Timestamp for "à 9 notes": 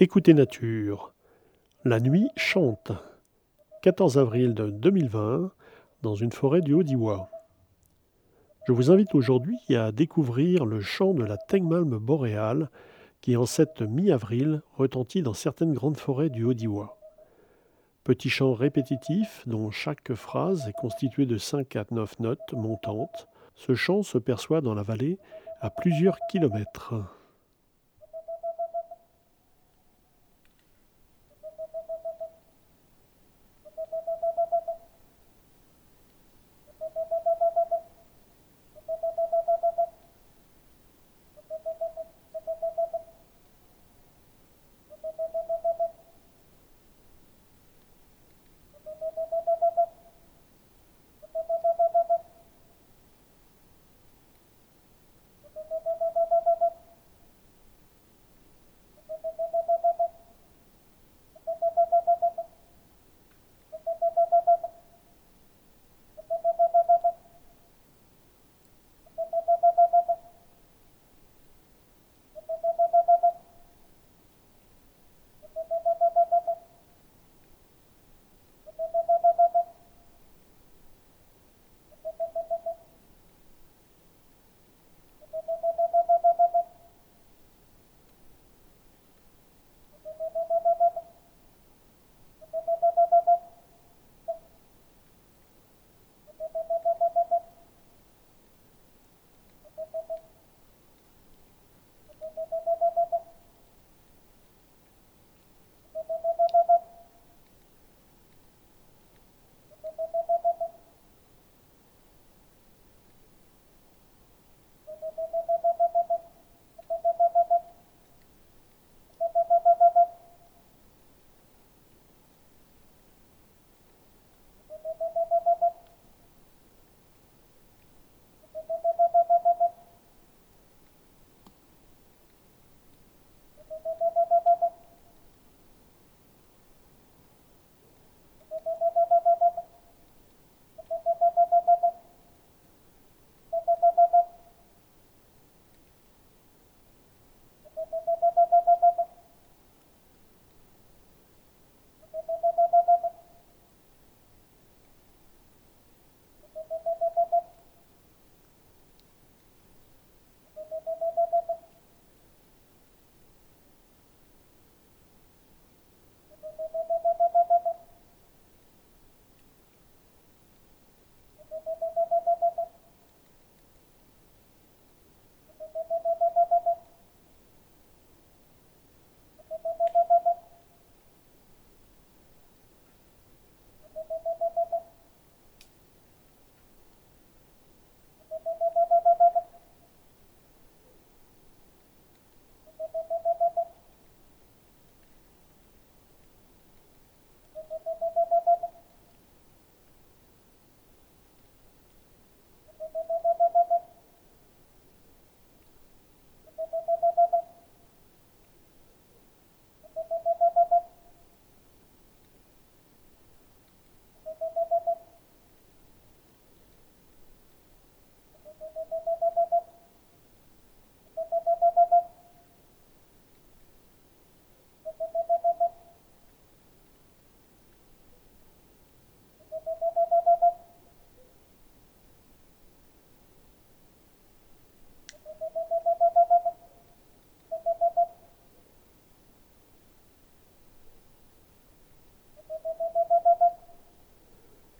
21.74-22.52